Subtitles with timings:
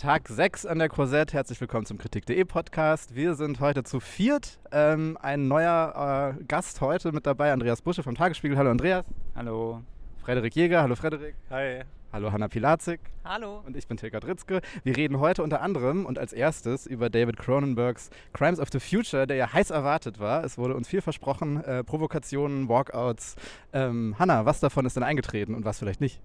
[0.00, 1.34] Tag 6 an der Korsett.
[1.34, 3.14] Herzlich willkommen zum Kritik.de Podcast.
[3.14, 4.58] Wir sind heute zu viert.
[4.72, 8.56] Ähm, ein neuer äh, Gast heute mit dabei, Andreas Busche vom Tagesspiegel.
[8.56, 9.04] Hallo Andreas.
[9.36, 9.82] Hallo.
[10.22, 10.80] Frederik Jäger.
[10.80, 11.34] Hallo Frederik.
[11.50, 11.82] Hi.
[12.14, 13.00] Hallo Hanna Pilatzik.
[13.26, 13.62] Hallo.
[13.66, 14.62] Und ich bin Tilka Dritzke.
[14.84, 19.26] Wir reden heute unter anderem und als erstes über David Cronenbergs Crimes of the Future,
[19.26, 20.44] der ja heiß erwartet war.
[20.44, 21.62] Es wurde uns viel versprochen.
[21.62, 23.36] Äh, Provokationen, Walkouts.
[23.74, 26.22] Ähm, Hanna, was davon ist denn eingetreten und was vielleicht nicht?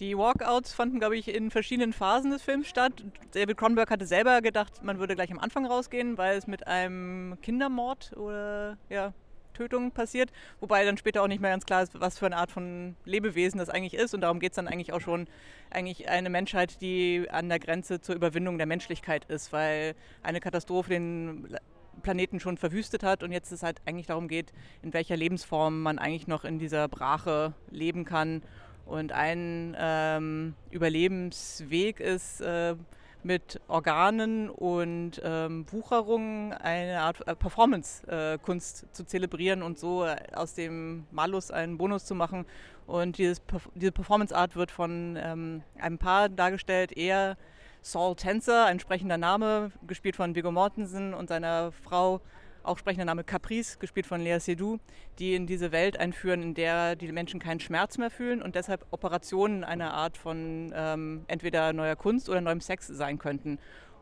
[0.00, 3.04] Die Walkouts fanden, glaube ich, in verschiedenen Phasen des Films statt.
[3.32, 7.38] David Cronenberg hatte selber gedacht, man würde gleich am Anfang rausgehen, weil es mit einem
[7.42, 9.12] Kindermord oder ja,
[9.52, 10.32] Tötung passiert.
[10.58, 13.58] Wobei dann später auch nicht mehr ganz klar ist, was für eine Art von Lebewesen
[13.58, 14.14] das eigentlich ist.
[14.14, 15.28] Und darum geht es dann eigentlich auch schon,
[15.70, 20.90] eigentlich eine Menschheit, die an der Grenze zur Überwindung der Menschlichkeit ist, weil eine Katastrophe
[20.90, 21.56] den
[22.02, 24.52] Planeten schon verwüstet hat und jetzt es halt eigentlich darum geht,
[24.82, 28.42] in welcher Lebensform man eigentlich noch in dieser Brache leben kann
[28.86, 32.76] und ein ähm, Überlebensweg ist, äh,
[33.24, 40.16] mit Organen und ähm, Wucherungen eine Art äh, Performance-Kunst äh, zu zelebrieren und so äh,
[40.34, 42.44] aus dem Malus einen Bonus zu machen.
[42.86, 43.40] Und dieses,
[43.74, 47.36] diese Performance-Art wird von ähm, einem Paar dargestellt, er
[47.80, 52.20] Saul Tänzer, ein sprechender Name, gespielt von Viggo Mortensen und seiner Frau
[52.64, 54.78] auch sprechender Name Caprice, gespielt von Lea Seydoux,
[55.18, 58.86] die in diese Welt einführen, in der die Menschen keinen Schmerz mehr fühlen und deshalb
[58.90, 63.58] Operationen einer Art von ähm, entweder neuer Kunst oder neuem Sex sein könnten.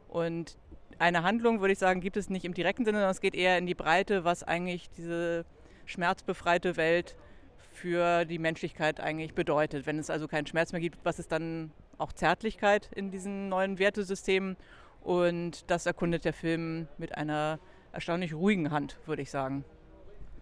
[0.09, 0.57] Und
[0.99, 3.59] eine Handlung, würde ich sagen, gibt es nicht im direkten Sinne, sondern es geht eher
[3.59, 5.45] in die Breite, was eigentlich diese
[5.87, 7.17] schmerzbefreite Welt
[7.73, 9.87] für die Menschlichkeit eigentlich bedeutet.
[9.87, 13.79] Wenn es also keinen Schmerz mehr gibt, was ist dann auch Zärtlichkeit in diesen neuen
[13.79, 14.57] Wertesystemen?
[15.01, 17.59] Und das erkundet der Film mit einer
[17.93, 19.65] erstaunlich ruhigen Hand, würde ich sagen.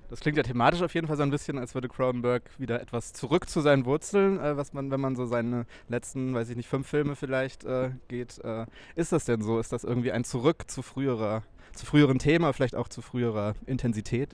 [0.08, 3.12] Das klingt ja thematisch auf jeden Fall so ein bisschen, als würde Cronenberg wieder etwas
[3.12, 6.68] zurück zu seinen Wurzeln, äh, was man, wenn man so seine letzten, weiß ich nicht,
[6.68, 8.38] fünf Filme vielleicht äh, geht.
[8.42, 9.60] Äh, ist das denn so?
[9.60, 14.30] Ist das irgendwie ein Zurück zu früherer, zu früheren Thema, vielleicht auch zu früherer Intensität?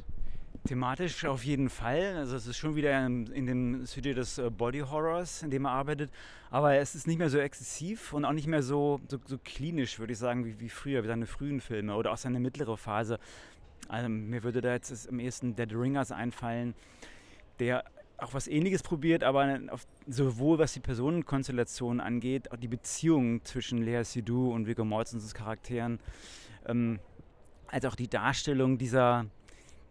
[0.67, 2.17] Thematisch auf jeden Fall.
[2.17, 5.73] Also es ist schon wieder in dem Studio des äh, Body Horrors, in dem er
[5.73, 6.11] arbeitet.
[6.51, 9.99] Aber es ist nicht mehr so exzessiv und auch nicht mehr so, so, so klinisch,
[9.99, 13.19] würde ich sagen, wie, wie früher, wie seine frühen Filme oder auch seine mittlere Phase.
[13.89, 16.75] Also mir würde da jetzt am ehesten Dead Ringers einfallen,
[17.61, 17.85] der
[18.19, 19.61] auch was ähnliches probiert, aber
[20.07, 26.01] sowohl was die Personenkonstellation angeht, auch die Beziehung zwischen Lea Seydoux und Viggo Mortensens Charakteren,
[26.67, 26.99] ähm,
[27.69, 29.27] als auch die Darstellung dieser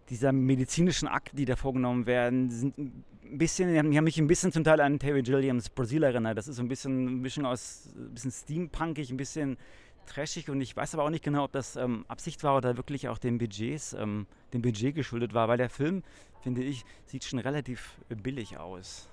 [0.10, 4.52] dieser medizinischen Akten, die da vorgenommen werden, sind ein bisschen, die haben, mich ein bisschen
[4.52, 6.38] zum Teil an Terry Gilliams Brasil erinnert.
[6.38, 9.58] Das ist so ein bisschen eine Mischung aus ein bisschen steampunkig, ein bisschen
[10.06, 13.10] trashig und ich weiß aber auch nicht genau, ob das ähm, Absicht war oder wirklich
[13.10, 16.04] auch dem Budgets, ähm, dem Budget geschuldet war, weil der Film,
[16.42, 19.10] finde ich, sieht schon relativ billig aus.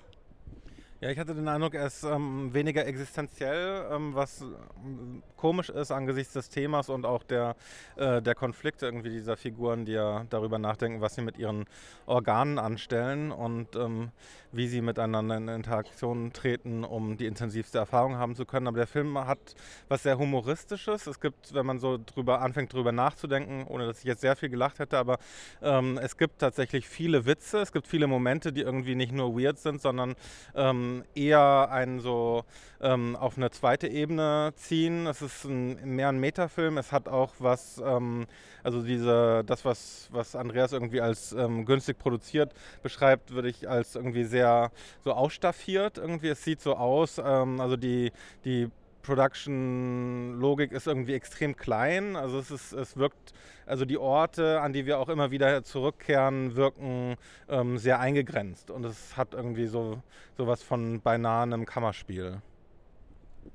[1.03, 4.39] Ja, ich hatte den Eindruck, er ist ähm, weniger existenziell, ähm, was
[4.85, 7.57] ähm, komisch ist angesichts des Themas und auch der,
[7.97, 11.65] äh, der Konflikte irgendwie dieser Figuren, die ja darüber nachdenken, was sie mit ihren
[12.05, 14.11] Organen anstellen und ähm,
[14.53, 18.67] wie sie miteinander in Interaktion treten, um die intensivste Erfahrung haben zu können.
[18.67, 19.55] Aber der Film hat
[19.89, 21.05] was sehr Humoristisches.
[21.05, 24.47] Es gibt, wenn man so drüber anfängt, drüber nachzudenken, ohne dass ich jetzt sehr viel
[24.47, 25.17] gelacht hätte, aber
[25.61, 29.59] ähm, es gibt tatsächlich viele Witze, es gibt viele Momente, die irgendwie nicht nur weird
[29.59, 30.15] sind, sondern
[30.55, 32.43] ähm, eher einen so
[32.81, 35.07] ähm, auf eine zweite Ebene ziehen.
[35.07, 36.77] Es ist ein, mehr ein Metafilm.
[36.77, 38.25] Es hat auch was, ähm,
[38.63, 43.95] also diese, das, was, was Andreas irgendwie als ähm, günstig produziert beschreibt, würde ich als
[43.95, 44.71] irgendwie sehr
[45.03, 45.97] so ausstaffiert.
[45.97, 48.11] Irgendwie, es sieht so aus, ähm, also die,
[48.45, 48.69] die
[49.03, 52.15] Production-Logik ist irgendwie extrem klein.
[52.15, 53.33] Also es, ist, es wirkt,
[53.65, 57.15] also die Orte, an die wir auch immer wieder zurückkehren, wirken
[57.47, 58.71] ähm, sehr eingegrenzt.
[58.71, 60.01] Und es hat irgendwie so
[60.37, 62.41] sowas von beinahe einem Kammerspiel.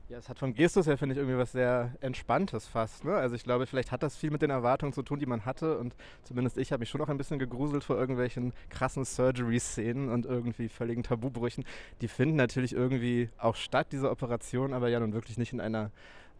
[0.09, 3.05] Ja, es hat vom Gestus her, finde ich, irgendwie was sehr Entspanntes fast.
[3.05, 3.13] Ne?
[3.15, 5.77] Also ich glaube, vielleicht hat das viel mit den Erwartungen zu tun, die man hatte.
[5.77, 10.25] Und zumindest ich habe mich schon noch ein bisschen gegruselt vor irgendwelchen krassen Surgery-Szenen und
[10.25, 11.63] irgendwie völligen Tabubrüchen.
[12.01, 15.91] Die finden natürlich irgendwie auch statt, diese Operation, aber ja nun wirklich nicht in einer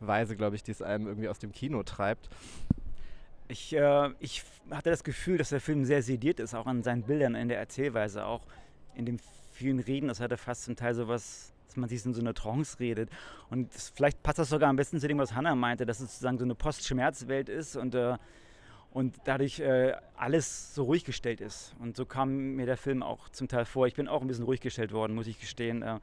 [0.01, 2.31] Weise, glaube ich, die es einem irgendwie aus dem Kino treibt.
[3.49, 7.03] Ich, äh, ich hatte das Gefühl, dass der Film sehr sediert ist, auch an seinen
[7.03, 8.47] Bildern, in der Erzählweise, auch
[8.95, 9.21] in den
[9.53, 10.09] vielen Reden.
[10.09, 13.11] Das hatte fast zum Teil so was dass man sich in so einer Trance redet.
[13.51, 16.13] Und das, vielleicht passt das sogar am besten zu dem, was Hannah meinte, dass es
[16.13, 18.17] sozusagen so eine Post-Schmerz-Welt ist und, äh,
[18.91, 21.75] und dadurch äh, alles so ruhig gestellt ist.
[21.79, 23.87] Und so kam mir der Film auch zum Teil vor.
[23.87, 25.83] Ich bin auch ein bisschen ruhig gestellt worden, muss ich gestehen.
[25.83, 26.01] Äh,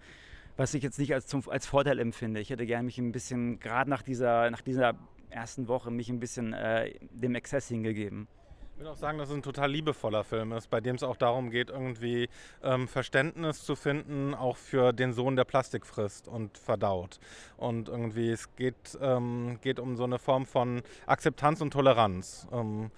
[0.57, 2.39] was ich jetzt nicht als, zum, als Vorteil empfinde.
[2.39, 4.95] Ich hätte gerne mich ein bisschen, gerade nach dieser, nach dieser
[5.29, 8.27] ersten Woche, mich ein bisschen äh, dem Exzess hingegeben.
[8.75, 11.15] Ich würde auch sagen, dass es ein total liebevoller Film ist, bei dem es auch
[11.15, 12.27] darum geht, irgendwie
[12.61, 17.21] ähm, Verständnis zu finden, auch für den Sohn, der Plastik frisst und verdaut.
[17.55, 22.49] Und irgendwie es geht, ähm, geht um so eine Form von Akzeptanz und Toleranz.
[22.51, 22.91] Ähm,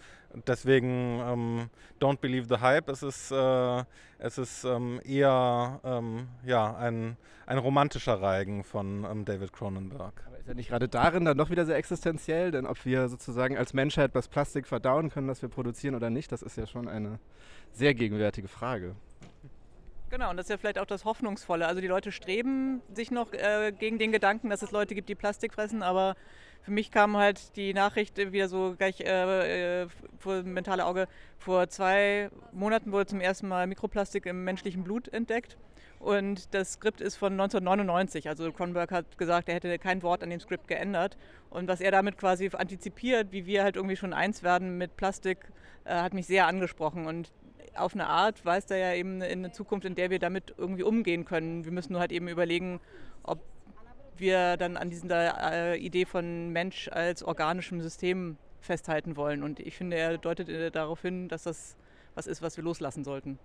[0.48, 1.70] deswegen ähm,
[2.02, 2.90] Don't Believe the Hype.
[2.90, 3.84] Es ist, äh,
[4.18, 10.27] es ist ähm, eher ähm, ja, ein, ein romantischer Reigen von David Cronenberg.
[10.48, 13.74] Ist ja nicht gerade darin dann doch wieder sehr existenziell, denn ob wir sozusagen als
[13.74, 17.20] Menschheit das Plastik verdauen können, das wir produzieren oder nicht, das ist ja schon eine
[17.74, 18.96] sehr gegenwärtige Frage.
[20.10, 21.68] Genau, und das ist ja vielleicht auch das Hoffnungsvolle.
[21.68, 25.16] Also die Leute streben sich noch äh, gegen den Gedanken, dass es Leute gibt, die
[25.16, 26.16] Plastik fressen, aber
[26.62, 29.88] für mich kam halt die Nachricht wieder so gleich äh, äh,
[30.20, 31.08] vor mentale Auge.
[31.38, 35.58] Vor zwei Monaten wurde zum ersten Mal Mikroplastik im menschlichen Blut entdeckt.
[36.00, 38.30] Und das Skript ist von 1999.
[38.30, 41.18] Also Cronenberg hat gesagt, er hätte kein Wort an dem Skript geändert.
[41.50, 45.40] Und was er damit quasi antizipiert, wie wir halt irgendwie schon eins werden mit Plastik,
[45.86, 47.08] äh, hat mich sehr angesprochen.
[47.08, 47.32] Und
[47.76, 50.84] auf eine Art weist er ja eben in eine Zukunft, in der wir damit irgendwie
[50.84, 51.66] umgehen können.
[51.66, 52.80] Wir müssen nur halt eben überlegen,
[53.24, 53.40] ob
[54.20, 59.44] wir dann an dieser äh, Idee von Mensch als organischem System festhalten wollen.
[59.44, 61.78] Und ich finde, er deutet äh, darauf hin, dass das
[62.16, 63.38] was ist, was wir loslassen sollten.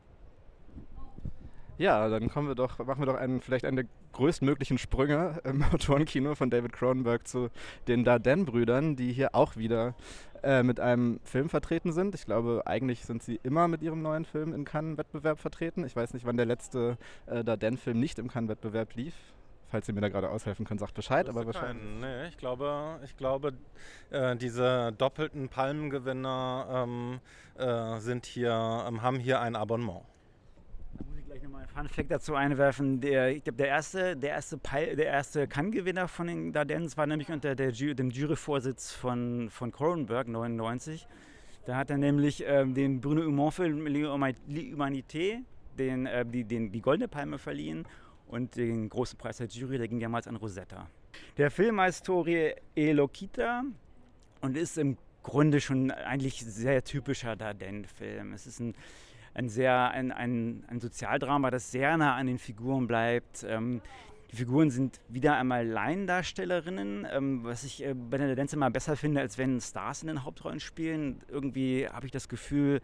[1.79, 5.63] Ja, dann kommen wir doch, machen wir doch einen, vielleicht einen der größtmöglichen Sprünge im
[5.63, 7.49] Autorenkino von David Cronenberg zu
[7.89, 9.95] den Dardenne-Brüdern, die hier auch wieder
[10.43, 12.15] äh, mit einem Film vertreten sind.
[12.15, 15.85] Ich glaube, eigentlich sind sie immer mit ihrem neuen Film im Cannes-Wettbewerb vertreten.
[15.85, 19.15] Ich weiß nicht, wann der letzte äh, Dardenne-Film nicht im Cannes-Wettbewerb lief
[19.73, 21.29] falls ihr mir da gerade aushelfen könnt, sagt Bescheid.
[21.29, 21.83] Aber wahrscheinlich.
[22.01, 23.55] Nee, ich glaube, ich glaube
[24.11, 27.21] äh, diese doppelten Palmengewinner ähm,
[27.57, 30.03] äh, sind hier, ähm, haben hier ein Abonnement.
[30.99, 33.01] Da muss ich gleich nochmal einen Fun Fact dazu einwerfen.
[33.01, 34.61] Der, ich glaube, der erste, der erste,
[35.03, 41.09] erste Cannes-Gewinner von den Dardennes war nämlich unter der, dem Juryvorsitz von, von Cronenberg 99.
[41.65, 45.39] Da hat er nämlich ähm, den Bruno Humont-Film L'Humanité
[45.79, 47.87] den, äh, die, den, die Goldene Palme verliehen
[48.32, 50.88] und den großen Preis der Jury, der ging damals an Rosetta.
[51.37, 53.62] Der Film heißt Tori Elokita
[54.40, 58.32] und ist im Grunde schon eigentlich sehr typischer Dardenne-Film.
[58.32, 58.75] Es ist ein,
[59.34, 63.44] ein sehr ein, ein, ein, Sozialdrama, das sehr nah an den Figuren bleibt.
[63.46, 63.82] Ähm,
[64.31, 68.96] die Figuren sind wieder einmal Laiendarstellerinnen, ähm, was ich äh, bei der Dance immer besser
[68.96, 71.19] finde, als wenn Stars in den Hauptrollen spielen.
[71.28, 72.81] Irgendwie habe ich das Gefühl,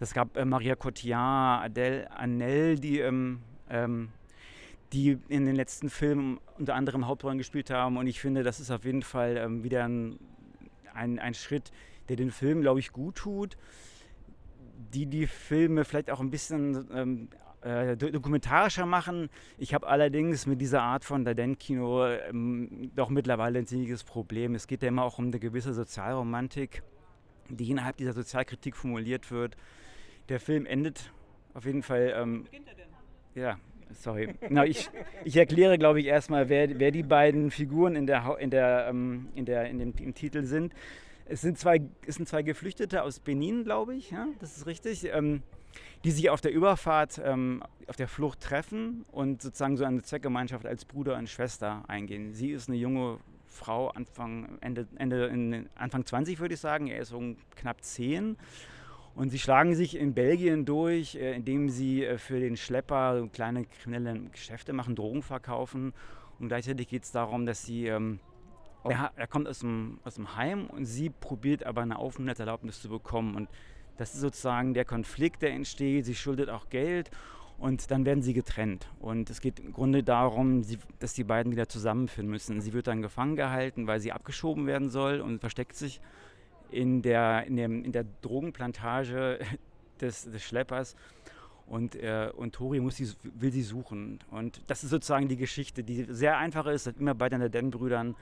[0.00, 3.40] es gab äh, Maria Cotillard, Adele Anel, die ähm,
[3.70, 4.08] ähm
[4.92, 7.96] die in den letzten Filmen unter anderem Hauptrollen gespielt haben.
[7.96, 10.18] Und ich finde, das ist auf jeden Fall ähm, wieder ein,
[10.94, 11.70] ein, ein, Schritt,
[12.08, 13.56] der den Film, glaube ich, gut tut.
[14.92, 17.28] Die die Filme vielleicht auch ein bisschen ähm,
[17.60, 19.28] äh, dokumentarischer machen.
[19.58, 24.54] Ich habe allerdings mit dieser Art von Dardenne-Kino ähm, doch mittlerweile ein ziemliches Problem.
[24.54, 26.82] Es geht ja immer auch um eine gewisse Sozialromantik,
[27.48, 29.56] die innerhalb dieser Sozialkritik formuliert wird.
[30.28, 31.12] Der Film endet
[31.54, 32.14] auf jeden Fall.
[32.16, 32.88] Ähm, beginnt er denn?
[33.34, 33.58] Ja,
[33.94, 34.34] sorry.
[34.48, 34.90] Na, ich,
[35.24, 39.28] ich erkläre, glaube ich, erstmal, wer, wer die beiden Figuren in der, in der, ähm,
[39.34, 40.72] in der, in dem, im Titel sind.
[41.26, 45.08] Es sind zwei, es sind zwei Geflüchtete aus Benin, glaube ich, ja, das ist richtig,
[45.12, 45.42] ähm,
[46.04, 50.66] die sich auf der Überfahrt, ähm, auf der Flucht treffen und sozusagen so eine Zweckgemeinschaft
[50.66, 52.32] als Bruder und Schwester eingehen.
[52.34, 57.12] Sie ist eine junge Frau, Anfang, Ende, Ende, Anfang 20 würde ich sagen, er ist
[57.12, 58.36] um knapp 10
[59.14, 63.64] und sie schlagen sich in Belgien durch, äh, indem sie äh, für den Schlepper kleine
[63.64, 65.92] kriminelle Geschäfte machen, Drogen verkaufen.
[66.38, 68.20] Und gleichzeitig geht es darum, dass sie, ähm,
[68.84, 72.88] er, er, kommt aus dem, aus dem Heim und sie probiert aber eine Aufenthaltserlaubnis zu
[72.88, 73.34] bekommen.
[73.34, 73.48] Und
[73.98, 76.06] das ist sozusagen der Konflikt, der entsteht.
[76.06, 77.10] Sie schuldet auch Geld
[77.58, 78.88] und dann werden sie getrennt.
[79.00, 80.62] Und es geht im Grunde darum,
[80.98, 82.62] dass die beiden wieder zusammenfinden müssen.
[82.62, 86.00] Sie wird dann gefangen gehalten, weil sie abgeschoben werden soll und versteckt sich
[86.72, 89.38] in der, in dem, in der Drogenplantage
[90.00, 90.96] des, des Schleppers.
[91.66, 94.18] Und, äh, und Tori muss sie, will sie suchen.
[94.30, 98.16] Und das ist sozusagen die Geschichte, die sehr einfach ist, immer bei den Den-Brüdern.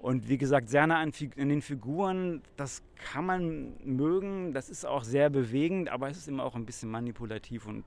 [0.00, 4.84] Und wie gesagt, sehr nah an, an, den Figuren, das kann man mögen, das ist
[4.84, 7.66] auch sehr bewegend, aber es ist immer auch ein bisschen manipulativ.
[7.66, 7.84] Und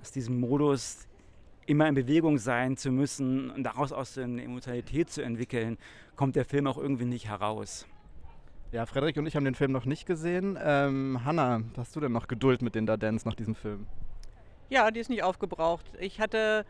[0.00, 1.06] aus diesem Modus,
[1.64, 5.78] immer in Bewegung sein zu müssen und daraus aus eine Emotionalität zu entwickeln,
[6.16, 7.86] kommt der Film auch irgendwie nicht heraus.
[8.70, 10.58] Ja, Frederik und ich haben den Film noch nicht gesehen.
[10.62, 13.86] Ähm, Hanna, hast du denn noch Geduld mit den Dardens nach diesem Film?
[14.68, 15.86] Ja, die ist nicht aufgebraucht.
[15.98, 16.66] Ich hatte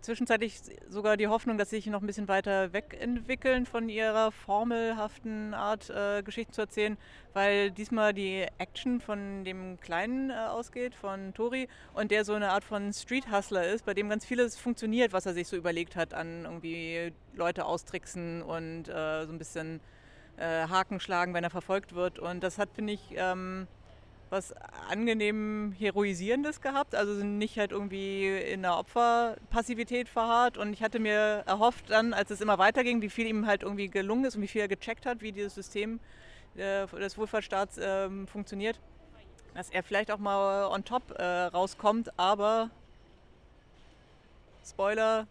[0.00, 5.52] zwischenzeitlich sogar die Hoffnung, dass sie sich noch ein bisschen weiter wegentwickeln von ihrer formelhaften
[5.52, 6.96] Art, äh, Geschichten zu erzählen,
[7.34, 12.52] weil diesmal die Action von dem Kleinen äh, ausgeht, von Tori, und der so eine
[12.52, 15.94] Art von Street Hustler ist, bei dem ganz vieles funktioniert, was er sich so überlegt
[15.94, 19.80] hat an irgendwie Leute austricksen und äh, so ein bisschen
[20.36, 22.18] äh, Haken schlagen, wenn er verfolgt wird.
[22.18, 23.66] Und das hat, finde ich, ähm,
[24.30, 24.54] was
[24.88, 30.58] angenehm Heroisierendes gehabt, also sind nicht halt irgendwie in einer Opferpassivität verharrt.
[30.58, 33.88] Und ich hatte mir erhofft dann, als es immer weiterging, wie viel ihm halt irgendwie
[33.88, 36.00] gelungen ist und wie viel er gecheckt hat, wie dieses System
[36.56, 38.80] äh, des Wohlfahrtsstaats äh, funktioniert,
[39.54, 42.70] dass er vielleicht auch mal on top äh, rauskommt, aber
[44.66, 45.26] Spoiler,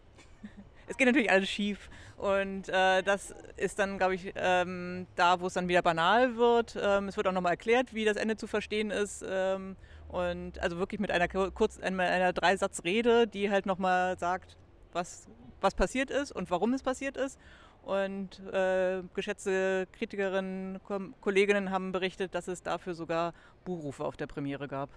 [0.86, 1.90] es geht natürlich alles schief.
[2.16, 6.76] Und äh, das ist dann, glaube ich, ähm, da, wo es dann wieder banal wird.
[6.80, 9.24] Ähm, es wird auch nochmal erklärt, wie das Ende zu verstehen ist.
[9.28, 9.76] Ähm,
[10.08, 14.56] und also wirklich mit einer kurz einer, einer Dreisatzrede, die halt nochmal sagt,
[14.92, 15.26] was,
[15.60, 17.38] was passiert ist und warum es passiert ist.
[17.82, 20.80] Und äh, geschätzte Kritikerinnen,
[21.20, 24.88] Kolleginnen haben berichtet, dass es dafür sogar Buhrufe auf der Premiere gab.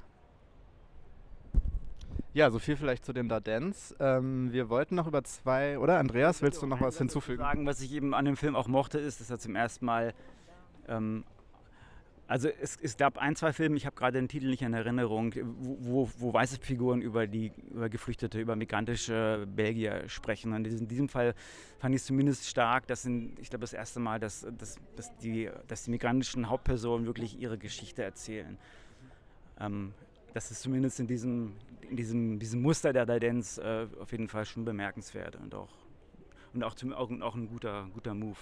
[2.37, 3.95] Ja, so viel vielleicht zu den Dardens.
[3.99, 7.39] Ähm, wir wollten noch über zwei, oder Andreas, willst du noch was hinzufügen?
[7.39, 10.13] Sagen, was ich eben an dem Film auch mochte, ist, dass er zum ersten Mal
[10.87, 11.23] ähm,
[12.27, 15.33] also es, es, gab ein, zwei Filme, ich habe gerade den Titel nicht in Erinnerung,
[15.33, 20.53] wo, wo, wo, weiße Figuren über die über Geflüchtete, über migrantische Belgier sprechen.
[20.53, 21.33] Und in diesem Fall
[21.79, 25.17] fand ich es zumindest stark, dass in, ich glaube das erste Mal, dass, dass, dass,
[25.17, 28.59] die, dass die migrantischen Hauptpersonen wirklich ihre Geschichte erzählen.
[29.59, 29.93] Ähm,
[30.37, 31.53] das ist zumindest in diesem,
[31.89, 35.73] in diesem, diesem Muster der Didenz äh, auf jeden Fall schon bemerkenswert und auch,
[36.53, 38.37] und auch, zum, auch, auch ein guter, guter Move.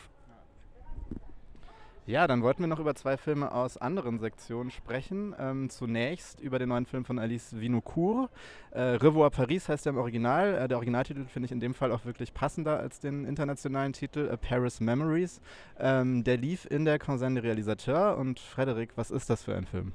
[2.06, 5.34] Ja, dann wollten wir noch über zwei Filme aus anderen Sektionen sprechen.
[5.40, 8.30] Ähm, zunächst über den neuen Film von Alice Vinocourt.
[8.72, 10.54] Äh, Revoir Paris heißt er im Original.
[10.54, 14.28] Äh, der Originaltitel finde ich in dem Fall auch wirklich passender als den internationalen Titel
[14.28, 15.40] äh, Paris Memories.
[15.80, 18.18] Ähm, der lief in der Consent Realisateur.
[18.18, 19.94] Und Frederik, was ist das für ein Film?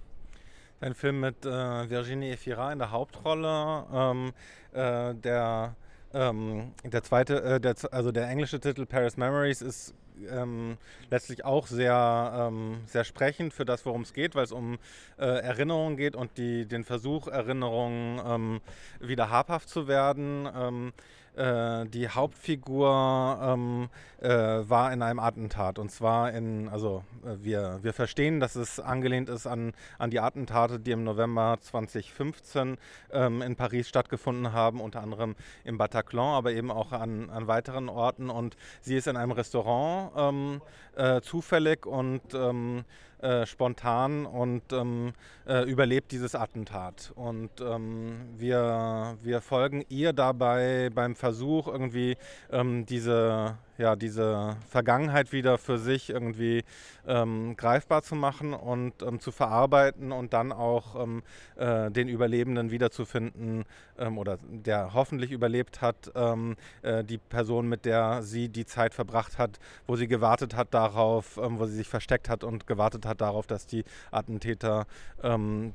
[0.83, 3.85] Ein Film mit äh, Virginie Efira in der Hauptrolle.
[3.93, 4.33] Ähm,
[4.73, 5.77] äh, der,
[6.15, 9.95] ähm, der zweite, äh, der, also der englische Titel Paris Memories ist
[10.31, 10.79] ähm,
[11.11, 14.79] letztlich auch sehr, ähm, sehr sprechend für das, worum es geht, weil es um
[15.19, 18.61] äh, Erinnerungen geht und die, den Versuch, Erinnerungen ähm,
[19.01, 20.93] wieder habhaft zu werden.
[21.37, 23.89] Äh, die Hauptfigur ähm,
[24.21, 25.79] äh, war in einem Attentat.
[25.79, 30.21] Und zwar in, also äh, wir, wir verstehen, dass es angelehnt ist an, an die
[30.21, 32.79] Attentate, die im November 2015
[33.13, 37.89] ähm, in Paris stattgefunden haben, unter anderem im Bataclan, aber eben auch an, an weiteren
[37.89, 38.29] Orten.
[38.29, 40.61] Und sie ist in einem Restaurant ähm,
[40.97, 42.85] äh, zufällig und ähm,
[43.23, 45.13] äh, spontan und ähm,
[45.47, 47.13] äh, überlebt dieses Attentat.
[47.15, 52.17] Und ähm, wir, wir folgen ihr dabei beim Versuch, irgendwie
[52.51, 56.65] ähm, diese ja, diese Vergangenheit wieder für sich irgendwie
[57.07, 61.23] ähm, greifbar zu machen und ähm, zu verarbeiten und dann auch ähm,
[61.57, 63.65] äh, den Überlebenden wiederzufinden
[63.99, 68.93] ähm, oder der hoffentlich überlebt hat, ähm, äh, die Person, mit der sie die Zeit
[68.93, 73.07] verbracht hat, wo sie gewartet hat darauf, ähm, wo sie sich versteckt hat und gewartet
[73.07, 74.87] hat darauf, dass die Attentäter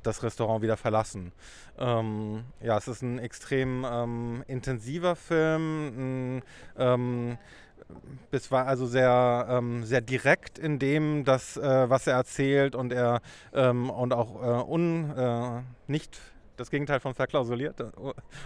[0.03, 1.31] das Restaurant wieder verlassen.
[1.77, 6.41] ja, es ist ein extrem intensiver Film.
[6.75, 7.37] Ein,
[8.31, 12.91] es war also sehr, ähm, sehr direkt in dem, das, äh, was er erzählt und
[12.91, 13.21] er
[13.53, 16.19] ähm, und auch äh, un, äh, nicht
[16.57, 17.85] das Gegenteil von verklausuliert, äh,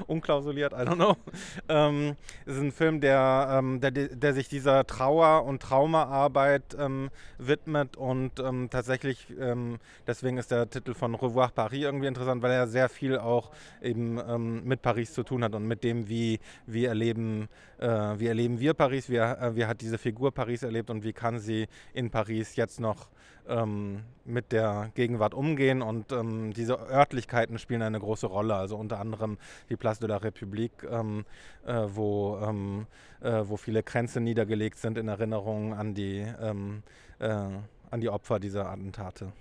[0.08, 1.16] unklausuliert, I don't know.
[1.68, 7.10] Ähm, es ist ein Film, der, ähm, der, der sich dieser Trauer- und Traumaarbeit ähm,
[7.38, 12.52] widmet und ähm, tatsächlich, ähm, deswegen ist der Titel von Revoir Paris irgendwie interessant, weil
[12.52, 13.52] er sehr viel auch
[13.82, 18.28] eben ähm, mit Paris zu tun hat und mit dem, wie, wie, erleben, äh, wie
[18.28, 21.68] erleben wir Paris, wie, äh, wie hat diese Figur Paris erlebt und wie kann sie
[21.94, 23.10] in Paris jetzt noch
[23.48, 28.56] ähm, mit der Gegenwart umgehen und ähm, diese Örtlichkeiten spielen eine große Rolle.
[28.56, 29.38] Also unter anderem
[29.70, 31.26] die Place de la République, ähm,
[31.66, 32.88] äh, wo, ähm,
[33.22, 36.84] äh, wo viele Kränze niedergelegt sind in Erinnerung an die, ähm,
[37.20, 39.32] äh, an die Opfer dieser Attentate.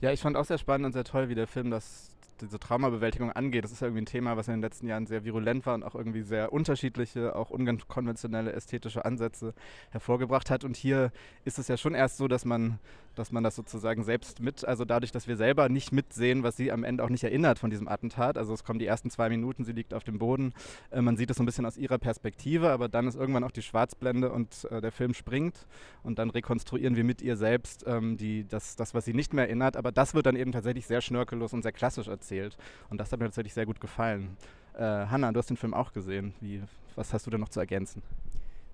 [0.00, 2.09] Ja, ich fand auch sehr spannend und sehr toll, wie der Film das
[2.40, 3.64] diese Traumabewältigung angeht.
[3.64, 5.82] Das ist ja irgendwie ein Thema, was in den letzten Jahren sehr virulent war und
[5.82, 9.54] auch irgendwie sehr unterschiedliche, auch unkonventionelle ästhetische Ansätze
[9.90, 10.64] hervorgebracht hat.
[10.64, 11.12] Und hier
[11.44, 12.78] ist es ja schon erst so, dass man,
[13.20, 16.72] dass man das sozusagen selbst mit, also dadurch, dass wir selber nicht mitsehen, was sie
[16.72, 18.38] am Ende auch nicht erinnert von diesem Attentat.
[18.38, 20.54] Also es kommen die ersten zwei Minuten, sie liegt auf dem Boden.
[20.90, 23.50] Äh, man sieht es so ein bisschen aus ihrer Perspektive, aber dann ist irgendwann auch
[23.50, 25.66] die Schwarzblende und äh, der Film springt
[26.02, 29.44] und dann rekonstruieren wir mit ihr selbst ähm, die, das, das, was sie nicht mehr
[29.44, 29.76] erinnert.
[29.76, 32.56] Aber das wird dann eben tatsächlich sehr schnörkellos und sehr klassisch erzählt.
[32.88, 34.38] Und das hat mir tatsächlich sehr gut gefallen.
[34.72, 36.32] Äh, Hanna, du hast den Film auch gesehen.
[36.40, 36.62] Wie,
[36.96, 38.02] was hast du denn noch zu ergänzen?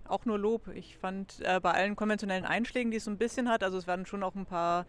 [0.08, 0.68] Auch nur Lob.
[0.74, 3.86] Ich fand äh, bei allen konventionellen Einschlägen, die es so ein bisschen hat, also es
[3.86, 4.86] werden schon auch ein paar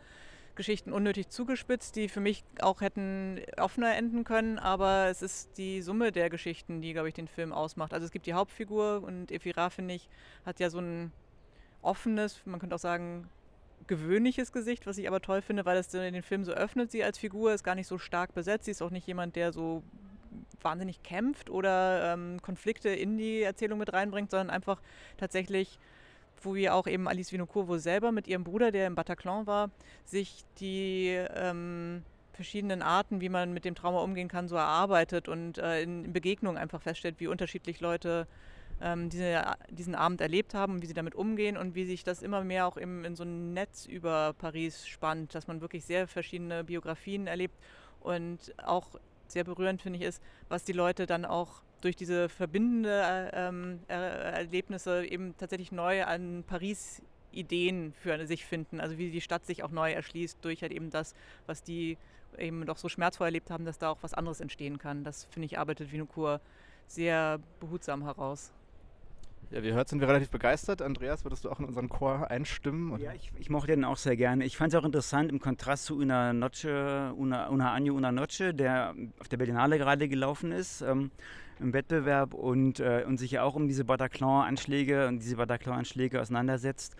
[0.56, 5.82] Geschichten unnötig zugespitzt, die für mich auch hätten offener enden können, aber es ist die
[5.82, 7.94] Summe der Geschichten, die, glaube ich, den Film ausmacht.
[7.94, 10.10] Also es gibt die Hauptfigur und Efira, finde ich,
[10.46, 11.12] hat ja so ein
[11.82, 13.30] offenes, man könnte auch sagen,
[13.86, 16.92] gewöhnliches Gesicht, was ich aber toll finde, weil es den Film so öffnet.
[16.92, 18.66] Sie als Figur ist gar nicht so stark besetzt.
[18.66, 19.84] Sie ist auch nicht jemand, der so
[20.62, 24.82] wahnsinnig kämpft oder ähm, Konflikte in die Erzählung mit reinbringt, sondern einfach
[25.18, 25.80] tatsächlich,
[26.42, 29.70] wo wir auch eben Alice Vinocourt selber mit ihrem Bruder, der im Bataclan war,
[30.06, 32.04] sich die ähm,
[32.34, 36.14] verschiedenen Arten, wie man mit dem Trauma umgehen kann, so erarbeitet und äh, in, in
[36.14, 38.28] Begegnungen einfach feststellt, wie unterschiedlich Leute
[38.82, 42.22] ähm, diese, diesen Abend erlebt haben und wie sie damit umgehen und wie sich das
[42.22, 46.08] immer mehr auch im, in so ein Netz über Paris spannt, dass man wirklich sehr
[46.08, 47.56] verschiedene Biografien erlebt
[48.02, 49.00] und auch
[49.32, 55.06] sehr berührend finde ich ist, was die Leute dann auch durch diese verbindende ähm, Erlebnisse
[55.06, 59.72] eben tatsächlich neu an Paris Ideen für sich finden, also wie die Stadt sich auch
[59.72, 61.14] neu erschließt durch halt eben das,
[61.46, 61.98] was die
[62.38, 65.04] eben doch so schmerzvoll erlebt haben, dass da auch was anderes entstehen kann.
[65.04, 66.42] Das finde ich arbeitet Vinokur
[66.88, 68.52] sehr behutsam heraus.
[69.50, 70.82] Ja, wie hört, sind wir relativ begeistert.
[70.82, 72.92] Andreas, würdest du auch in unseren Chor einstimmen?
[72.92, 73.04] Oder?
[73.04, 74.44] Ja, ich, ich, mochte den auch sehr gerne.
[74.46, 78.54] Ich fand es auch interessant im Kontrast zu Una Noche, Una, Una Año Una Noche,
[78.54, 80.82] der auf der Berlinale gerade gelaufen ist.
[80.82, 81.12] Ähm,
[81.60, 86.96] im Wettbewerb und, äh, und sich ja auch um diese Bataclan-Anschläge und diese Bataclan-Anschläge auseinandersetzt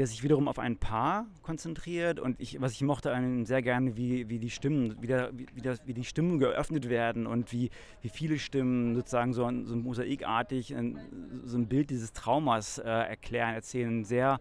[0.00, 3.14] der sich wiederum auf ein Paar konzentriert und ich, was ich mochte
[3.44, 7.26] sehr gerne, wie, wie die Stimmen, wie, der, wie, das, wie die Stimmen geöffnet werden
[7.26, 7.68] und wie,
[8.00, 10.98] wie viele Stimmen sozusagen so, so mosaikartig ein,
[11.44, 14.02] so ein Bild dieses Traumas äh, erklären, erzählen.
[14.06, 14.40] Sehr,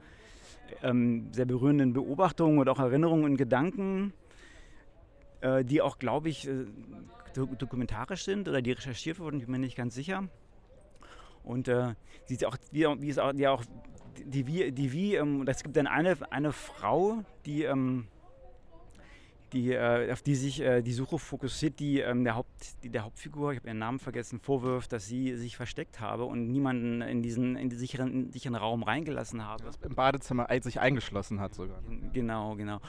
[0.82, 4.14] ähm, sehr berührenden Beobachtungen und auch Erinnerungen und Gedanken,
[5.42, 6.68] äh, die auch, glaube ich, äh,
[7.34, 10.24] dokumentarisch sind oder die recherchiert wurden, bin mir nicht ganz sicher.
[11.44, 11.96] Und äh,
[12.28, 13.66] sie auch, wie, wie es auch, die auch
[14.26, 18.08] die wie, die wie ähm, es gibt dann eine, eine Frau, die, ähm,
[19.54, 23.04] die, äh, auf die sich äh, die Suche fokussiert, die, ähm, der, Haupt, die der
[23.04, 27.22] Hauptfigur, ich habe ihren Namen vergessen, vorwirft, dass sie sich versteckt habe und niemanden in
[27.22, 29.64] diesen in den sicheren, sicheren Raum reingelassen habe.
[29.64, 31.82] Das Im Badezimmer sich eingeschlossen hat sogar.
[32.14, 32.80] Genau, genau.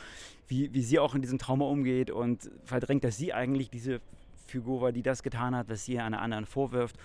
[0.48, 4.00] Wie, wie sie auch in diesem Trauma umgeht und verdrängt, dass sie eigentlich diese
[4.46, 6.96] Figur war, die das getan hat, was sie einer anderen vorwirft.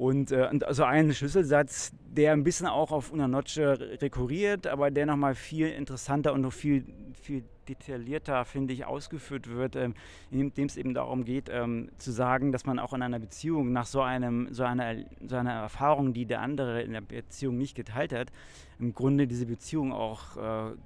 [0.00, 4.90] Und, äh, und also ein Schlüsselsatz, der ein bisschen auch auf Una Noche rekurriert, aber
[4.90, 6.86] der nochmal viel interessanter und noch viel,
[7.20, 9.92] viel detaillierter, finde ich, ausgeführt wird, ähm,
[10.30, 13.84] indem es eben darum geht, ähm, zu sagen, dass man auch in einer Beziehung nach
[13.84, 18.14] so, einem, so, einer, so einer Erfahrung, die der andere in der Beziehung nicht geteilt
[18.14, 18.32] hat,
[18.78, 20.76] im Grunde diese Beziehung auch äh,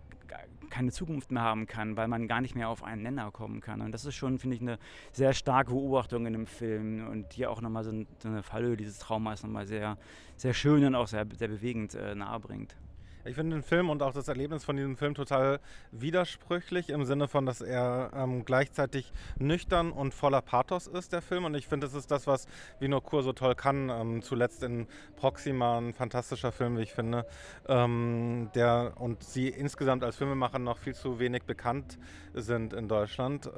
[0.70, 3.80] keine Zukunft mehr haben kann, weil man gar nicht mehr auf einen Nenner kommen kann.
[3.80, 4.78] Und das ist schon, finde ich, eine
[5.12, 7.92] sehr starke Beobachtung in dem Film und hier auch nochmal so,
[8.24, 9.96] eine Fallhöhe dieses Traumas nochmal sehr,
[10.36, 12.76] sehr schön und auch sehr, sehr bewegend äh, nahebringt.
[13.26, 15.58] Ich finde den Film und auch das Erlebnis von diesem Film total
[15.92, 21.46] widersprüchlich im Sinne von, dass er ähm, gleichzeitig nüchtern und voller Pathos ist, der Film.
[21.46, 22.46] Und ich finde, das ist das, was
[22.80, 23.88] Vino Kur so toll kann.
[23.88, 27.24] Ähm, zuletzt in Proxima, ein fantastischer Film, wie ich finde.
[27.66, 31.98] Ähm, der und sie insgesamt als Filmemacher noch viel zu wenig bekannt
[32.34, 33.50] sind in Deutschland.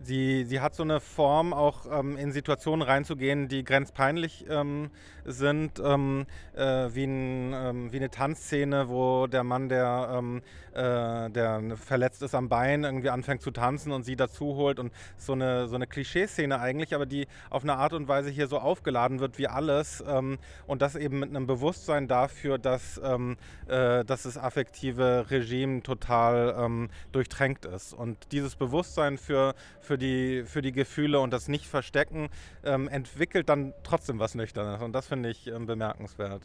[0.00, 4.90] Sie, sie hat so eine Form, auch ähm, in Situationen reinzugehen, die grenzpeinlich ähm,
[5.24, 11.30] sind, ähm, äh, wie, ein, ähm, wie, eine Tanzszene, wo der Mann, der, ähm, äh,
[11.30, 14.78] der verletzt ist am Bein, irgendwie anfängt zu tanzen und sie dazu holt.
[14.78, 18.46] Und so eine, so eine Klischeeszene eigentlich, aber die auf eine Art und Weise hier
[18.46, 20.02] so aufgeladen wird wie alles.
[20.06, 26.88] Ähm, und das eben mit einem Bewusstsein dafür, dass, äh, dass das affektive Regime total
[27.12, 27.92] durchtränkt ist.
[27.92, 29.54] Und dieses Bewusstsein für
[29.96, 32.28] die, für die Gefühle und das Nicht-Verstecken
[32.64, 34.82] ähm, entwickelt dann trotzdem was Nüchternes.
[34.82, 36.42] Und das finde ich ähm, bemerkenswert.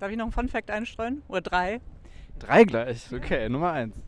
[0.00, 1.22] Darf ich noch einen Fun-Fact einstreuen?
[1.28, 1.80] Oder drei?
[2.38, 4.02] Drei gleich, okay, Nummer eins.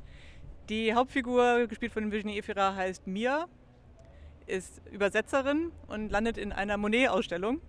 [0.69, 3.47] Die Hauptfigur, gespielt von Virginie Efira, heißt Mia,
[4.47, 7.61] ist Übersetzerin und landet in einer Monet-Ausstellung.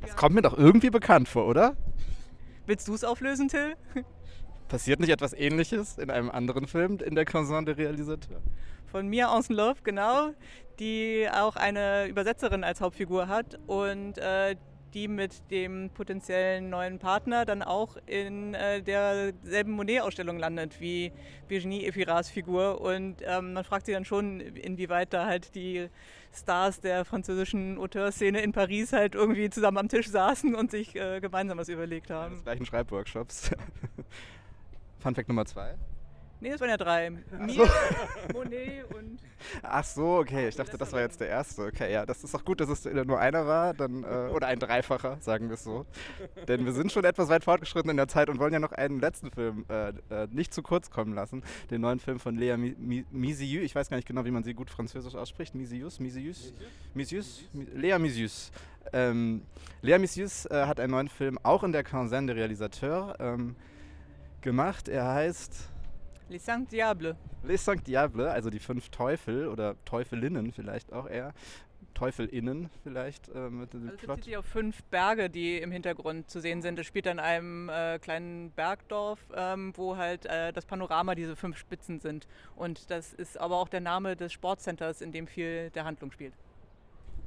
[0.00, 1.76] Das kommt mir doch irgendwie bekannt vor, oder?
[2.66, 3.76] Willst du es auflösen, Till?
[4.68, 8.40] Passiert nicht etwas ähnliches in einem anderen Film in der Canson de Realisateur?
[8.96, 10.30] von Mia Anselove, genau,
[10.78, 14.56] die auch eine Übersetzerin als Hauptfigur hat und äh,
[14.94, 21.12] die mit dem potenziellen neuen Partner dann auch in äh, derselben Monet-Ausstellung landet wie
[21.48, 22.80] Virginie Efiras Figur.
[22.80, 25.88] Und ähm, man fragt sich dann schon, inwieweit da halt die
[26.32, 31.20] Stars der französischen Auteurszene in Paris halt irgendwie zusammen am Tisch saßen und sich äh,
[31.20, 32.30] gemeinsam was überlegt haben.
[32.30, 33.50] Ja, des gleichen Schreibworkshops.
[35.06, 35.76] Funfact Nummer zwei.
[36.40, 37.10] Nee, das waren ja drei.
[37.10, 37.22] Mir,
[38.32, 39.20] Monet und.
[39.62, 40.48] Ach so, okay.
[40.48, 41.62] Ich dachte, das war jetzt der erste.
[41.66, 44.58] Okay, ja, das ist doch gut, dass es nur einer war, dann, äh, oder ein
[44.58, 45.86] Dreifacher, sagen wir es so.
[46.48, 48.98] Denn wir sind schon etwas weit fortgeschritten in der Zeit und wollen ja noch einen
[48.98, 51.44] letzten Film äh, äh, nicht zu kurz kommen lassen.
[51.70, 53.62] Den neuen Film von Lea Misieux.
[53.64, 55.54] Ich weiß gar nicht genau, wie man sie gut französisch ausspricht.
[55.54, 56.52] Misius, Misius,
[56.94, 58.50] Misius, Lea Misius.
[58.92, 59.42] Ähm,
[59.82, 63.14] Lea Misius äh, hat einen neuen Film auch in der Quinzaine de Realisateur.
[63.20, 63.54] Ähm,
[64.46, 64.88] gemacht.
[64.88, 65.68] Er heißt
[66.28, 67.16] Les Cinq Diables.
[67.42, 71.34] Les Cinq Diables, also die fünf Teufel oder Teufelinnen vielleicht auch eher.
[71.94, 74.24] TeufelInnen vielleicht äh, mit dem Also Plot.
[74.24, 76.78] sich auf fünf Berge, die im Hintergrund zu sehen sind.
[76.78, 81.56] Es spielt an einem äh, kleinen Bergdorf, ähm, wo halt äh, das Panorama diese fünf
[81.56, 82.28] Spitzen sind.
[82.54, 86.34] Und das ist aber auch der Name des Sportcenters, in dem viel der Handlung spielt.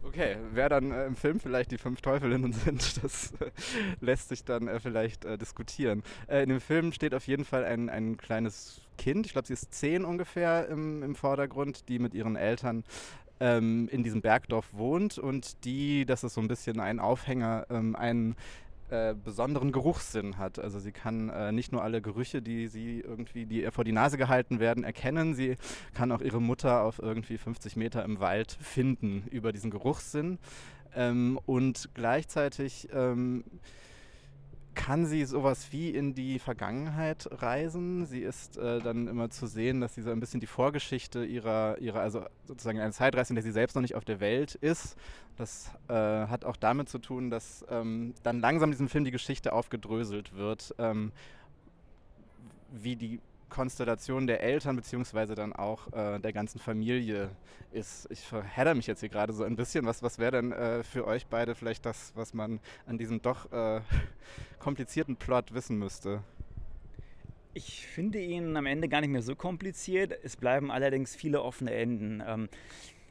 [0.01, 3.51] Okay, wer dann äh, im Film vielleicht die fünf Teufelinnen sind, das äh,
[3.99, 6.03] lässt sich dann äh, vielleicht äh, diskutieren.
[6.27, 9.53] Äh, in dem Film steht auf jeden Fall ein, ein kleines Kind, ich glaube, sie
[9.53, 12.83] ist zehn ungefähr im, im Vordergrund, die mit ihren Eltern
[13.39, 17.95] ähm, in diesem Bergdorf wohnt und die, das ist so ein bisschen ein Aufhänger, ähm,
[17.95, 18.35] einen
[18.89, 20.59] äh, besonderen Geruchssinn hat.
[20.59, 23.91] Also sie kann äh, nicht nur alle Gerüche, die sie irgendwie, die ihr vor die
[23.91, 25.35] Nase gehalten werden, erkennen.
[25.35, 25.55] Sie
[25.93, 30.39] kann auch ihre Mutter auf irgendwie 50 Meter im Wald finden über diesen Geruchssinn.
[30.95, 33.43] Ähm, und gleichzeitig ähm,
[34.75, 38.05] kann sie sowas wie in die Vergangenheit reisen.
[38.05, 41.77] Sie ist äh, dann immer zu sehen, dass sie so ein bisschen die Vorgeschichte ihrer,
[41.79, 44.95] ihrer, also sozusagen eine Zeitreise, in der sie selbst noch nicht auf der Welt ist.
[45.37, 49.11] Das äh, hat auch damit zu tun, dass ähm, dann langsam in diesem Film die
[49.11, 51.11] Geschichte aufgedröselt wird, ähm,
[52.71, 57.31] wie die Konstellation der Eltern beziehungsweise dann auch äh, der ganzen Familie
[57.71, 58.07] ist.
[58.11, 59.85] Ich verhedder mich jetzt hier gerade so ein bisschen.
[59.85, 63.51] Was, was wäre denn äh, für euch beide vielleicht das, was man an diesem doch
[63.51, 63.81] äh,
[64.59, 66.23] komplizierten Plot wissen müsste?
[67.53, 70.17] Ich finde ihn am Ende gar nicht mehr so kompliziert.
[70.23, 72.23] Es bleiben allerdings viele offene Enden.
[72.25, 72.49] Ähm,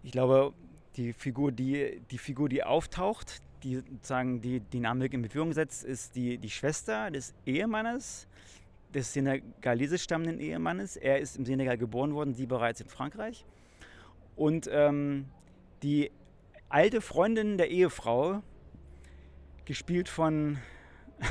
[0.03, 0.55] ich glaube,
[0.97, 6.15] die Figur, die, die Figur, die auftaucht, die sozusagen die Dynamik in Bewegung setzt, ist
[6.15, 8.27] die, die Schwester des Ehemannes,
[8.95, 10.97] des senegalesisch stammenden Ehemannes.
[10.97, 13.45] Er ist im Senegal geboren worden, sie bereits in Frankreich.
[14.37, 15.27] Und ähm,
[15.83, 16.11] die
[16.69, 18.43] alte Freundin der Ehefrau,
[19.65, 20.59] gespielt von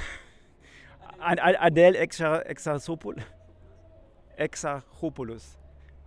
[1.20, 1.98] Adele
[4.38, 5.58] Exarchopoulos.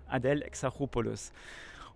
[0.07, 1.33] Adele Exarchopoulos.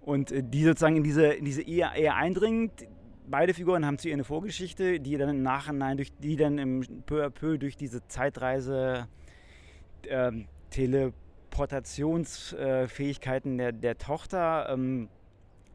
[0.01, 2.87] Und äh, die sozusagen in diese, in diese Ehe, Ehe eindringt.
[3.27, 6.81] Beide Figuren haben zu ihr eine Vorgeschichte, die dann im Nachhinein, durch, die dann im
[7.07, 9.09] peu à peu durch diese Zeitreise
[10.09, 15.11] ähm, Teleportationsfähigkeiten der, der Tochter ähm,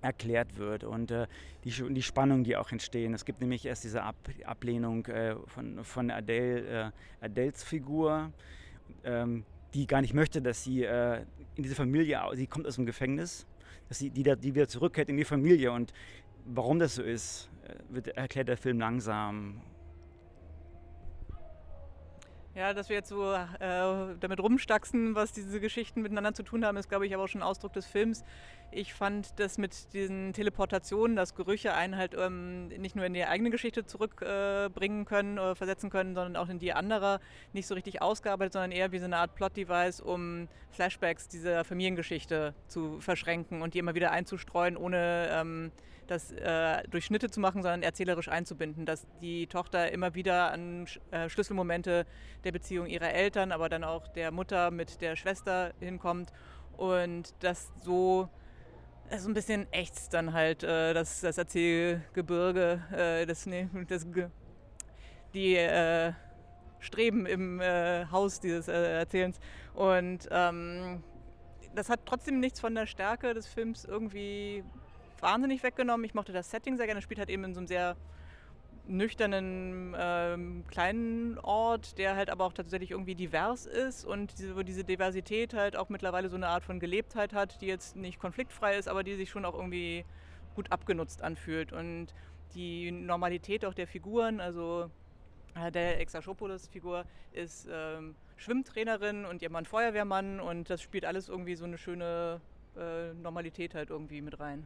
[0.02, 1.28] erklärt wird und äh,
[1.63, 3.13] die, die Spannung, die auch entstehen.
[3.13, 4.15] Es gibt nämlich erst diese Ab
[4.46, 8.32] Ablehnung äh, von, von Adele, äh, Adeles Figur,
[9.04, 11.22] ähm, die gar nicht möchte, dass sie äh,
[11.56, 13.46] in diese Familie, sie kommt aus dem Gefängnis,
[13.88, 15.94] dass sie die, da, die wieder zurückkehrt in die Familie und
[16.46, 19.62] warum das so ist, äh, wird, erklärt der Film langsam
[22.60, 26.76] Ja, dass wir jetzt so äh, damit rumstaxen, was diese Geschichten miteinander zu tun haben,
[26.76, 28.26] ist, glaube ich, aber auch schon Ausdruck des Films.
[28.69, 33.24] Ich fand das mit diesen Teleportationen, dass Gerüche einen halt ähm, nicht nur in die
[33.24, 37.22] eigene Geschichte zurückbringen äh, können oder versetzen können, sondern auch in die anderer,
[37.54, 42.54] nicht so richtig ausgearbeitet, sondern eher wie so eine Art Plot-Device, um Flashbacks dieser Familiengeschichte
[42.67, 45.72] zu verschränken und die immer wieder einzustreuen, ohne ähm,
[46.10, 50.88] das äh, durch Schnitte zu machen, sondern erzählerisch einzubinden, dass die Tochter immer wieder an
[51.12, 52.06] äh, Schlüsselmomente
[52.43, 56.32] der Beziehung ihrer Eltern, aber dann auch der Mutter mit der Schwester hinkommt
[56.78, 58.30] und das so
[59.17, 64.06] so ein bisschen ächzt dann halt äh, das, das Erzählgebirge, äh, das, nee, das,
[65.34, 66.13] die äh,
[66.80, 69.39] Streben im äh, Haus dieses äh, Erzählens.
[69.74, 71.04] Und ähm,
[71.76, 74.63] das hat trotzdem nichts von der Stärke des Films irgendwie
[75.22, 76.06] wahnsinnig weggenommen.
[76.06, 77.02] Ich mochte das Setting sehr gerne.
[77.02, 77.96] Spielt halt eben in so einem sehr
[78.90, 84.84] nüchternen ähm, kleinen Ort, der halt aber auch tatsächlich irgendwie divers ist und diese, diese
[84.84, 88.88] Diversität halt auch mittlerweile so eine Art von Gelebtheit hat, die jetzt nicht konfliktfrei ist,
[88.88, 90.06] aber die sich schon auch irgendwie
[90.56, 91.72] gut abgenutzt anfühlt.
[91.72, 92.08] Und
[92.56, 94.90] die Normalität auch der Figuren, also
[95.56, 101.56] äh, der Exarchopoulos-Figur ist ähm, Schwimmtrainerin und ihr Mann Feuerwehrmann und das spielt alles irgendwie
[101.56, 102.42] so eine schöne
[102.76, 104.66] äh, Normalität halt irgendwie mit rein.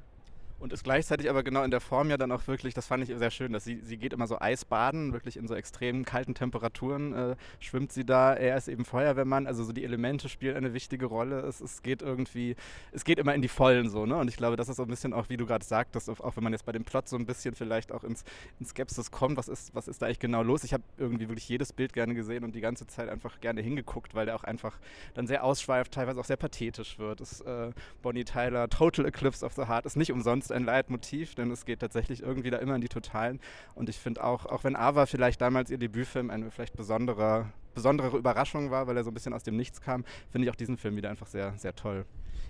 [0.59, 3.15] Und ist gleichzeitig aber genau in der Form ja dann auch wirklich, das fand ich
[3.17, 7.13] sehr schön, dass sie, sie geht immer so Eisbaden, wirklich in so extrem kalten Temperaturen
[7.13, 8.33] äh, schwimmt sie da.
[8.33, 11.41] Er ist eben Feuerwehrmann, also so die Elemente spielen eine wichtige Rolle.
[11.41, 12.55] Es, es geht irgendwie,
[12.93, 14.15] es geht immer in die Vollen so, ne?
[14.15, 16.43] Und ich glaube, das ist so ein bisschen auch, wie du gerade sagtest, auch wenn
[16.43, 18.23] man jetzt bei dem Plot so ein bisschen vielleicht auch ins,
[18.59, 20.63] ins Skepsis kommt, was ist, was ist da eigentlich genau los?
[20.63, 24.15] Ich habe irgendwie wirklich jedes Bild gerne gesehen und die ganze Zeit einfach gerne hingeguckt,
[24.15, 24.77] weil der auch einfach
[25.13, 27.21] dann sehr ausschweift, teilweise auch sehr pathetisch wird.
[27.21, 31.51] Ist äh, Bonnie Tyler, Total Eclipse of the Heart, ist nicht umsonst ein Leitmotiv, denn
[31.51, 33.39] es geht tatsächlich irgendwie da immer in die Totalen.
[33.75, 38.17] Und ich finde auch, auch wenn Ava vielleicht damals ihr Debütfilm eine vielleicht besonderer, besondere
[38.17, 40.77] Überraschung war, weil er so ein bisschen aus dem Nichts kam, finde ich auch diesen
[40.77, 42.05] Film wieder einfach sehr, sehr toll.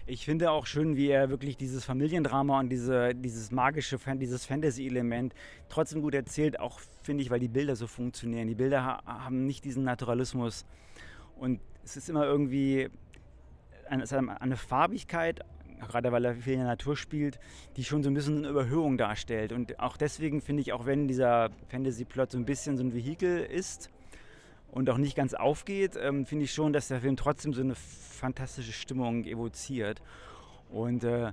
[0.06, 5.34] Ich finde auch schön, wie er wirklich dieses Familiendrama und diese, dieses magische, dieses Fantasy-Element
[5.70, 8.50] trotzdem gut erzählt, auch finde ich, weil die Bilder so funktionieren.
[8.50, 10.66] Die Bilder ha haben nicht diesen Naturalismus
[11.38, 12.90] Und es ist immer irgendwie
[13.90, 15.40] eine, eine Farbigkeit,
[15.88, 17.40] gerade weil er viel in der Natur spielt,
[17.76, 19.52] die schon so ein bisschen eine Überhöhung darstellt.
[19.52, 23.40] Und auch deswegen finde ich, auch wenn dieser Fantasy-Plot so ein bisschen so ein Vehikel
[23.40, 23.90] ist
[24.72, 27.76] und auch nicht ganz aufgeht, ähm, finde ich schon, dass der Film trotzdem so eine
[27.76, 30.02] fantastische Stimmung evoziert.
[30.72, 31.32] Und, äh,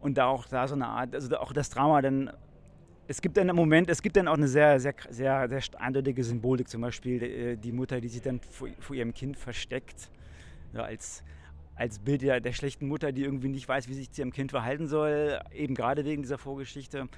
[0.00, 2.30] und da auch da so eine Art, also auch das Drama dann
[3.10, 6.22] es gibt dann im Moment, es gibt dann auch eine sehr, sehr, sehr, sehr eindeutige
[6.22, 10.08] Symbolik, zum Beispiel äh, die Mutter, die sich dann vor, ihrem Kind versteckt,
[10.72, 11.24] ja, als,
[11.80, 14.50] als Bild der, der, schlechten Mutter, die irgendwie nicht weiß, wie sich zu ihrem Kind
[14.50, 17.08] verhalten soll, eben gerade wegen dieser Vorgeschichte.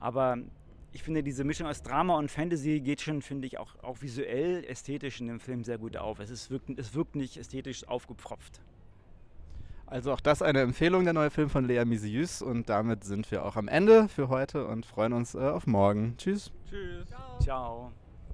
[0.00, 0.36] Aber
[0.92, 4.64] ich finde, diese Mischung aus Drama und Fantasy geht schon, finde ich, auch, auch visuell,
[4.64, 6.18] ästhetisch in dem Film sehr gut auf.
[6.18, 8.60] Es, ist, wirkt, es wirkt nicht ästhetisch aufgepfropft.
[9.86, 12.42] Also auch das eine Empfehlung, der neue Film von Lea Misius.
[12.42, 16.16] Und damit sind wir auch am Ende für heute und freuen uns äh, auf morgen.
[16.18, 16.52] Tschüss.
[16.68, 17.06] Tschüss.
[17.08, 17.38] Ciao.
[17.40, 17.92] Ciao.